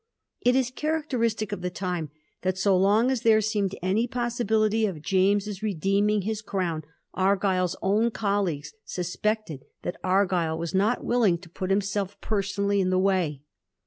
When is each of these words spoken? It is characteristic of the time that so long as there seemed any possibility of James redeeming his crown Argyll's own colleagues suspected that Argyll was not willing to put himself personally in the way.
It 0.41 0.55
is 0.55 0.71
characteristic 0.71 1.51
of 1.51 1.61
the 1.61 1.69
time 1.69 2.09
that 2.41 2.57
so 2.57 2.75
long 2.75 3.11
as 3.11 3.21
there 3.21 3.39
seemed 3.39 3.75
any 3.83 4.07
possibility 4.07 4.87
of 4.87 5.03
James 5.03 5.61
redeeming 5.61 6.23
his 6.23 6.41
crown 6.41 6.81
Argyll's 7.13 7.75
own 7.83 8.09
colleagues 8.09 8.73
suspected 8.83 9.63
that 9.83 9.99
Argyll 10.03 10.57
was 10.57 10.73
not 10.73 11.03
willing 11.03 11.37
to 11.37 11.49
put 11.51 11.69
himself 11.69 12.19
personally 12.19 12.81
in 12.81 12.89
the 12.89 12.97
way. 12.97 13.43